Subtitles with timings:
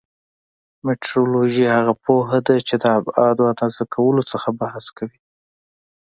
[0.85, 5.19] مټرولوژي هغه پوهه ده چې د ابعادو اندازه کولو څخه بحث کوي.